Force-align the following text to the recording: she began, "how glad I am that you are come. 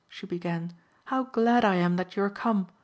she 0.09 0.25
began, 0.25 0.73
"how 1.05 1.25
glad 1.25 1.63
I 1.63 1.75
am 1.75 1.95
that 1.97 2.15
you 2.15 2.23
are 2.23 2.29
come. 2.31 2.67